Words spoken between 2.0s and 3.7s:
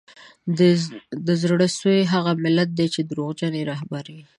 هغه ملت دی چي دروغجن یې